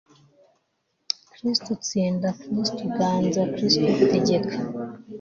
[1.33, 4.55] kristu tsinda, kristu ganza, kristu tegeka